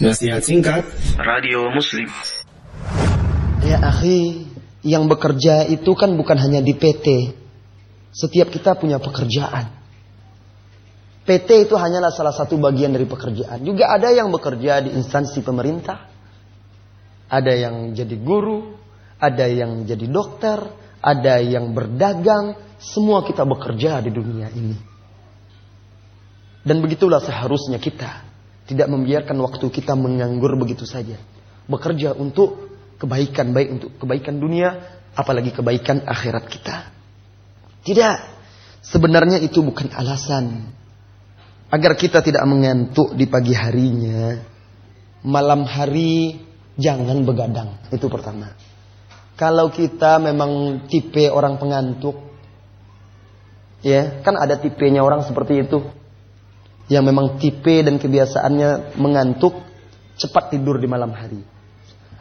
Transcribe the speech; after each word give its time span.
Nasihat 0.00 0.40
singkat 0.40 0.80
Radio 1.20 1.68
Muslim. 1.76 2.08
Ya 3.60 3.84
akhi 3.84 4.48
Yang 4.80 5.04
bekerja 5.12 5.68
itu 5.68 5.92
kan 5.92 6.16
bukan 6.16 6.40
hanya 6.40 6.64
di 6.64 6.72
PT 6.72 7.36
Setiap 8.08 8.48
kita 8.48 8.80
punya 8.80 8.96
pekerjaan. 8.96 9.68
PT 11.28 11.68
itu 11.68 11.76
hanyalah 11.76 12.08
salah 12.16 12.32
satu 12.32 12.56
bagian 12.56 12.96
dari 12.96 13.04
pekerjaan. 13.04 13.60
Juga 13.60 13.92
ada 13.92 14.08
yang 14.08 14.32
bekerja 14.32 14.88
di 14.88 14.96
instansi 14.96 15.44
pemerintah. 15.44 16.08
Ada 17.28 17.52
yang 17.60 17.92
jadi 17.92 18.16
guru 18.16 18.72
Ada 19.20 19.52
yang 19.52 19.84
jadi 19.84 20.08
dokter 20.08 20.64
Ada 21.04 21.44
yang 21.44 21.76
berdagang. 21.76 22.56
Semua 22.80 23.20
kita 23.20 23.44
bekerja 23.44 24.00
di 24.00 24.08
dunia 24.08 24.48
ini. 24.48 24.80
Dan 26.64 26.80
begitulah 26.80 27.20
seharusnya 27.20 27.76
kita 27.76 28.29
tidak 28.70 28.86
membiarkan 28.86 29.34
waktu 29.42 29.66
kita 29.66 29.98
menganggur 29.98 30.54
begitu 30.54 30.86
saja. 30.86 31.18
Bekerja 31.66 32.14
untuk 32.14 32.70
kebaikan, 33.02 33.50
baik 33.50 33.68
untuk 33.74 33.90
kebaikan 33.98 34.38
dunia, 34.38 34.78
apalagi 35.18 35.50
kebaikan 35.50 36.06
akhirat 36.06 36.46
kita. 36.46 36.94
Tidak. 37.82 38.16
Sebenarnya 38.86 39.42
itu 39.42 39.58
bukan 39.66 39.90
alasan. 39.90 40.70
Agar 41.66 41.98
kita 41.98 42.22
tidak 42.22 42.46
mengantuk 42.46 43.18
di 43.18 43.26
pagi 43.26 43.58
harinya. 43.58 44.38
Malam 45.26 45.66
hari 45.66 46.38
jangan 46.78 47.26
begadang. 47.26 47.82
Itu 47.90 48.06
pertama. 48.06 48.54
Kalau 49.34 49.74
kita 49.74 50.22
memang 50.22 50.84
tipe 50.86 51.26
orang 51.26 51.58
pengantuk. 51.58 52.30
Ya, 53.82 54.20
kan 54.20 54.36
ada 54.36 54.60
tipenya 54.60 55.00
orang 55.00 55.24
seperti 55.24 55.64
itu 55.64 55.99
yang 56.90 57.06
memang 57.06 57.38
tipe 57.38 57.86
dan 57.86 58.02
kebiasaannya 58.02 58.98
mengantuk, 58.98 59.54
cepat 60.18 60.58
tidur 60.58 60.82
di 60.82 60.90
malam 60.90 61.14
hari. 61.14 61.38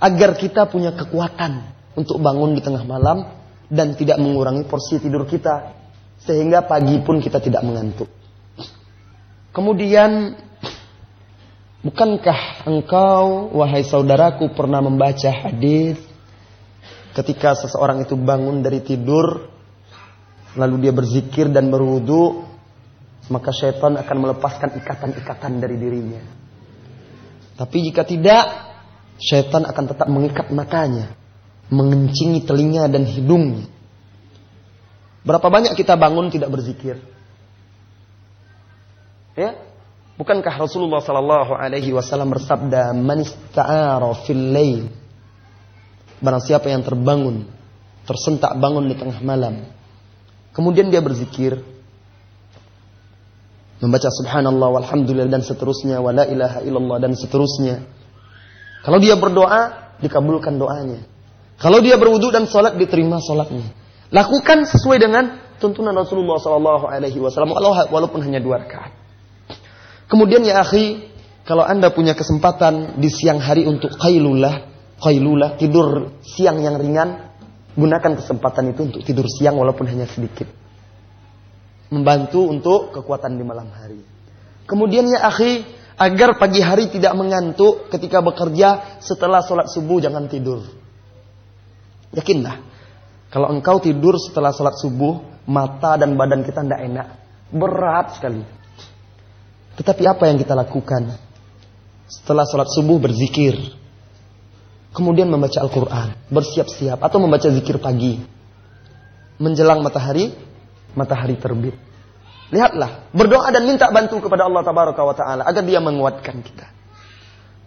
Agar 0.00 0.34
kita 0.40 0.64
punya 0.66 0.96
kekuatan 0.96 1.68
untuk 1.94 2.18
bangun 2.18 2.56
di 2.56 2.64
tengah 2.64 2.82
malam 2.82 3.28
dan 3.68 3.92
tidak 3.92 4.16
mengurangi 4.16 4.64
porsi 4.64 4.96
tidur 4.96 5.28
kita. 5.28 5.76
Sehingga 6.24 6.64
pagi 6.64 6.96
pun 7.04 7.20
kita 7.20 7.36
tidak 7.44 7.60
mengantuk. 7.60 8.08
Kemudian, 9.52 10.32
bukankah 11.84 12.64
engkau, 12.64 13.52
wahai 13.52 13.84
saudaraku, 13.84 14.48
pernah 14.56 14.80
membaca 14.80 15.28
hadis 15.28 16.00
ketika 17.12 17.54
seseorang 17.54 18.02
itu 18.02 18.16
bangun 18.16 18.64
dari 18.64 18.80
tidur, 18.80 19.46
lalu 20.56 20.88
dia 20.88 20.92
berzikir 20.96 21.52
dan 21.52 21.68
berwudu, 21.68 22.53
maka 23.32 23.50
syaitan 23.56 23.96
akan 23.96 24.16
melepaskan 24.20 24.76
ikatan-ikatan 24.84 25.52
dari 25.60 25.76
dirinya. 25.80 26.22
Tapi 27.54 27.76
jika 27.86 28.02
tidak, 28.04 28.44
syaitan 29.16 29.64
akan 29.64 29.84
tetap 29.88 30.08
mengikat 30.10 30.50
matanya, 30.50 31.14
mengencingi 31.70 32.44
telinga 32.44 32.90
dan 32.90 33.06
hidungnya. 33.06 33.70
Berapa 35.24 35.48
banyak 35.48 35.72
kita 35.72 35.96
bangun 35.96 36.28
tidak 36.28 36.52
berzikir? 36.52 37.00
Ya, 39.34 39.56
bukankah 40.20 40.52
Rasulullah 40.60 41.00
Sallallahu 41.00 41.56
Alaihi 41.56 41.90
Wasallam 41.96 42.30
bersabda, 42.36 42.92
"Man 42.92 43.24
ista'ara 43.24 44.12
fil 44.28 44.52
lail." 44.52 44.92
Barang 46.20 46.44
siapa 46.44 46.68
yang 46.70 46.84
terbangun, 46.84 47.48
tersentak 48.04 48.52
bangun 48.60 48.84
di 48.86 48.94
tengah 48.94 49.18
malam, 49.24 49.64
kemudian 50.52 50.92
dia 50.92 51.00
berzikir, 51.00 51.73
membaca 53.82 54.08
subhanallah 54.10 54.80
walhamdulillah 54.80 55.30
dan 55.30 55.42
seterusnya 55.42 55.98
wala 55.98 56.26
ilaha 56.28 56.62
illallah 56.62 56.98
dan 57.02 57.12
seterusnya. 57.18 57.82
Kalau 58.84 59.00
dia 59.00 59.16
berdoa, 59.16 59.96
dikabulkan 59.98 60.60
doanya. 60.60 61.02
Kalau 61.56 61.80
dia 61.80 61.96
berwudu 61.96 62.28
dan 62.34 62.44
salat 62.44 62.76
diterima 62.76 63.22
salatnya. 63.22 63.64
Lakukan 64.12 64.68
sesuai 64.68 64.98
dengan 65.00 65.24
tuntunan 65.58 65.96
Rasulullah 65.96 66.36
sallallahu 66.36 66.86
alaihi 66.86 67.18
wasallam 67.18 67.56
walaupun 67.88 68.20
hanya 68.22 68.38
dua 68.38 68.62
rakaat. 68.62 68.92
Kemudian 70.06 70.44
ya 70.44 70.60
akhi, 70.60 71.08
kalau 71.48 71.64
Anda 71.64 71.88
punya 71.90 72.12
kesempatan 72.12 73.00
di 73.00 73.08
siang 73.08 73.40
hari 73.40 73.64
untuk 73.64 73.96
qailulah, 73.96 74.68
qailulah 75.00 75.56
tidur 75.56 76.20
siang 76.20 76.60
yang 76.60 76.76
ringan, 76.76 77.32
gunakan 77.74 78.12
kesempatan 78.20 78.76
itu 78.76 78.80
untuk 78.92 79.00
tidur 79.02 79.26
siang 79.26 79.56
walaupun 79.56 79.88
hanya 79.88 80.04
sedikit 80.04 80.63
membantu 81.92 82.48
untuk 82.48 82.92
kekuatan 82.94 83.36
di 83.36 83.44
malam 83.44 83.68
hari. 83.72 84.00
Kemudian 84.64 85.08
ya 85.08 85.28
akhi, 85.28 85.64
agar 85.94 86.40
pagi 86.40 86.58
hari 86.64 86.90
tidak 86.90 87.14
mengantuk 87.14 87.92
ketika 87.92 88.18
bekerja 88.24 88.98
setelah 88.98 89.44
sholat 89.44 89.70
subuh 89.70 90.02
jangan 90.02 90.26
tidur. 90.26 90.64
Yakinlah, 92.14 92.62
kalau 93.30 93.50
engkau 93.50 93.82
tidur 93.82 94.14
setelah 94.18 94.54
sholat 94.54 94.78
subuh, 94.78 95.42
mata 95.46 95.98
dan 95.98 96.14
badan 96.14 96.46
kita 96.46 96.62
tidak 96.62 96.80
enak. 96.86 97.08
Berat 97.54 98.18
sekali. 98.18 98.42
Tetapi 99.74 100.02
apa 100.06 100.30
yang 100.30 100.38
kita 100.38 100.54
lakukan? 100.54 101.18
Setelah 102.06 102.46
sholat 102.46 102.70
subuh 102.70 103.02
berzikir. 103.02 103.58
Kemudian 104.94 105.26
membaca 105.26 105.58
Al-Quran. 105.58 106.14
Bersiap-siap. 106.30 107.02
Atau 107.02 107.18
membaca 107.18 107.50
zikir 107.50 107.82
pagi. 107.82 108.22
Menjelang 109.42 109.82
matahari 109.82 110.30
matahari 110.94 111.38
terbit. 111.38 111.74
Lihatlah, 112.54 113.10
berdoa 113.10 113.50
dan 113.50 113.66
minta 113.66 113.90
bantu 113.90 114.22
kepada 114.22 114.46
Allah 114.46 114.62
Tabaraka 114.62 115.02
wa 115.02 115.14
taala 115.16 115.42
agar 115.42 115.62
dia 115.66 115.82
menguatkan 115.82 116.38
kita. 116.44 116.66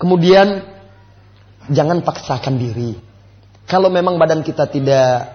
Kemudian 0.00 0.66
jangan 1.70 2.02
paksakan 2.02 2.58
diri. 2.58 2.98
Kalau 3.70 3.88
memang 3.88 4.18
badan 4.18 4.42
kita 4.42 4.66
tidak 4.66 5.30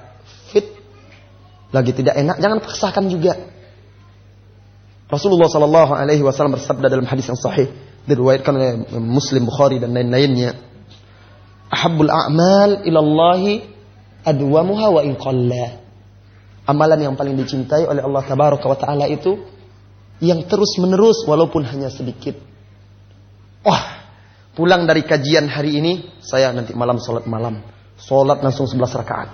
fit, 0.51 0.67
lagi 1.71 1.95
tidak 1.95 2.19
enak, 2.19 2.37
jangan 2.43 2.59
paksakan 2.59 3.07
juga. 3.07 3.39
Rasulullah 5.07 5.47
Shallallahu 5.47 5.95
Alaihi 5.95 6.19
Wasallam 6.19 6.59
bersabda 6.59 6.91
dalam 6.91 7.07
hadis 7.07 7.31
yang 7.31 7.39
sahih 7.39 7.71
diriwayatkan 8.03 8.51
oleh 8.51 8.71
Muslim 8.99 9.47
Bukhari 9.47 9.79
dan 9.79 9.95
lain-lainnya. 9.95 10.59
Ahabul 11.71 12.11
a'mal 12.11 12.83
ilallahi 12.83 13.63
adwamuha 14.27 14.87
wa 14.91 15.01
in 15.07 15.15
qalla 15.15 15.86
amalan 16.67 16.99
yang 16.99 17.15
paling 17.15 17.39
dicintai 17.39 17.87
oleh 17.87 18.03
Allah 18.03 18.23
Tabaraka 18.27 18.67
wa 18.67 18.77
taala 18.77 19.07
itu 19.07 19.39
yang 20.19 20.43
terus 20.45 20.75
menerus 20.77 21.23
walaupun 21.23 21.63
hanya 21.63 21.87
sedikit. 21.87 22.35
Wah, 23.63 24.03
pulang 24.51 24.83
dari 24.83 25.07
kajian 25.07 25.47
hari 25.47 25.79
ini 25.79 25.93
saya 26.19 26.51
nanti 26.51 26.75
malam 26.75 26.99
sholat 26.99 27.23
malam. 27.25 27.63
Sholat 27.97 28.43
langsung 28.43 28.69
11 28.69 28.93
rakaat. 28.93 29.29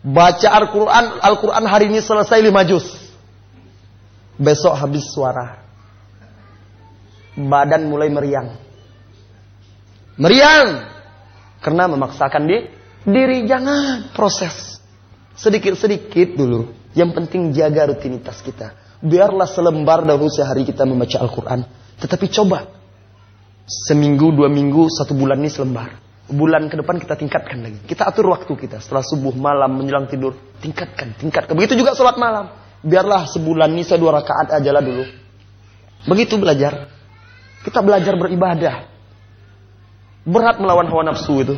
Baca 0.00 0.48
Al-Quran, 0.48 1.20
Al-Quran 1.20 1.64
hari 1.68 1.92
ini 1.92 2.00
selesai 2.00 2.40
5 2.40 2.70
juz. 2.70 2.86
Besok 4.40 4.72
habis 4.72 5.04
suara. 5.12 5.60
Badan 7.36 7.84
mulai 7.92 8.08
meriang. 8.08 8.56
Meriang. 10.16 10.88
Karena 11.60 11.84
memaksakan 11.92 12.48
di, 12.48 12.58
diri. 13.04 13.44
Jangan 13.44 14.16
proses. 14.16 14.69
Sedikit-sedikit 15.40 16.36
dulu. 16.36 16.68
Yang 16.92 17.10
penting 17.16 17.56
jaga 17.56 17.88
rutinitas 17.88 18.44
kita. 18.44 18.76
Biarlah 19.00 19.48
selembar 19.48 20.04
dahulu 20.04 20.28
sehari 20.28 20.68
kita 20.68 20.84
membaca 20.84 21.16
Al-Quran. 21.16 21.64
Tetapi 21.96 22.26
coba. 22.28 22.68
Seminggu, 23.64 24.36
dua 24.36 24.52
minggu, 24.52 24.92
satu 24.92 25.16
bulan 25.16 25.40
ini 25.40 25.48
selembar. 25.48 25.96
Bulan 26.28 26.68
ke 26.68 26.76
depan 26.76 27.00
kita 27.00 27.16
tingkatkan 27.16 27.64
lagi. 27.64 27.80
Kita 27.88 28.04
atur 28.04 28.28
waktu 28.28 28.52
kita. 28.52 28.84
Setelah 28.84 29.00
subuh, 29.00 29.32
malam, 29.32 29.80
menjelang 29.80 30.04
tidur. 30.10 30.36
Tingkatkan, 30.60 31.16
tingkatkan. 31.16 31.56
Begitu 31.56 31.80
juga 31.80 31.96
sholat 31.96 32.20
malam. 32.20 32.52
Biarlah 32.84 33.24
sebulan 33.30 33.72
ini 33.72 33.82
saya 33.86 33.96
dua 33.96 34.20
rakaat 34.20 34.60
aja 34.60 34.70
lah 34.76 34.84
dulu. 34.84 35.08
Begitu 36.04 36.36
belajar. 36.36 36.92
Kita 37.64 37.80
belajar 37.80 38.12
beribadah. 38.16 38.88
Berat 40.28 40.60
melawan 40.60 40.88
hawa 40.88 41.02
nafsu 41.12 41.40
itu. 41.40 41.56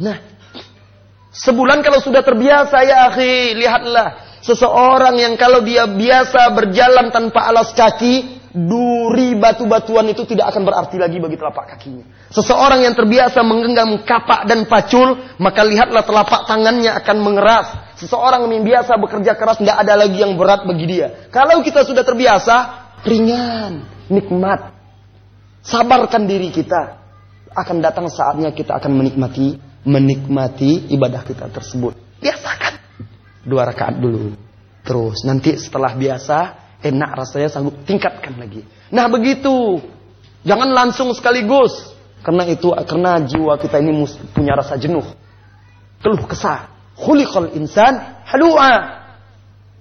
Nah, 0.00 0.20
Sebulan 1.34 1.82
kalau 1.82 1.98
sudah 1.98 2.22
terbiasa 2.22 2.78
ya 2.86 3.10
akhi, 3.10 3.58
lihatlah. 3.58 4.38
Seseorang 4.38 5.18
yang 5.18 5.34
kalau 5.34 5.66
dia 5.66 5.82
biasa 5.88 6.54
berjalan 6.54 7.10
tanpa 7.10 7.50
alas 7.50 7.74
kaki, 7.74 8.38
duri 8.54 9.34
batu-batuan 9.34 10.06
itu 10.14 10.22
tidak 10.30 10.54
akan 10.54 10.62
berarti 10.62 10.94
lagi 10.94 11.18
bagi 11.18 11.34
telapak 11.34 11.74
kakinya. 11.74 12.06
Seseorang 12.30 12.86
yang 12.86 12.94
terbiasa 12.94 13.42
menggenggam 13.42 14.06
kapak 14.06 14.46
dan 14.46 14.70
pacul, 14.70 15.18
maka 15.42 15.66
lihatlah 15.66 16.06
telapak 16.06 16.46
tangannya 16.46 16.94
akan 16.94 17.16
mengeras. 17.18 17.66
Seseorang 17.98 18.46
yang 18.46 18.62
biasa 18.62 18.94
bekerja 18.94 19.34
keras 19.34 19.58
tidak 19.58 19.82
ada 19.82 19.98
lagi 19.98 20.22
yang 20.22 20.38
berat 20.38 20.62
bagi 20.62 20.86
dia. 20.86 21.26
Kalau 21.34 21.58
kita 21.66 21.82
sudah 21.82 22.06
terbiasa, 22.06 22.56
ringan, 23.02 23.82
nikmat. 24.06 24.70
Sabarkan 25.66 26.30
diri 26.30 26.54
kita. 26.54 27.02
Akan 27.54 27.78
datang 27.82 28.10
saatnya 28.10 28.50
kita 28.50 28.74
akan 28.78 28.98
menikmati 28.98 29.73
menikmati 29.84 30.90
ibadah 30.90 31.22
kita 31.22 31.48
tersebut. 31.52 31.94
Biasakan. 32.20 32.74
Dua 33.44 33.68
rakaat 33.68 34.00
dulu. 34.00 34.32
Terus 34.84 35.24
nanti 35.24 35.56
setelah 35.56 35.96
biasa, 35.96 36.38
enak 36.80 37.10
rasanya 37.16 37.48
sanggup 37.52 37.76
tingkatkan 37.84 38.36
lagi. 38.36 38.64
Nah 38.92 39.08
begitu. 39.08 39.80
Jangan 40.44 40.68
langsung 40.72 41.12
sekaligus. 41.16 41.92
Karena 42.24 42.48
itu 42.48 42.72
karena 42.72 43.20
jiwa 43.20 43.60
kita 43.60 43.80
ini 43.80 44.04
punya 44.32 44.56
rasa 44.56 44.80
jenuh. 44.80 45.04
Keluh 46.00 46.24
kesah. 46.24 46.72
Khuliqal 46.96 47.52
insan 47.56 48.24
halu'a. 48.24 49.04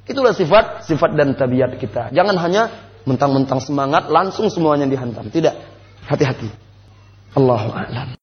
Itulah 0.03 0.35
sifat 0.35 0.83
sifat 0.83 1.15
dan 1.15 1.35
tabiat 1.35 1.79
kita. 1.79 2.11
Jangan 2.11 2.35
hanya 2.43 2.67
mentang-mentang 3.07 3.63
semangat 3.63 4.11
langsung 4.11 4.51
semuanya 4.51 4.87
dihantam. 4.87 5.31
Tidak. 5.31 5.55
Hati-hati. 6.07 6.51
Allahu 7.35 7.71
a'lam. 7.71 8.22